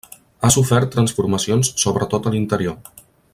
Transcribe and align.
Ha 0.41 0.49
sofert 0.53 0.91
transformacions 0.95 1.69
sobretot 1.83 2.27
a 2.27 2.33
l'interior. 2.37 2.93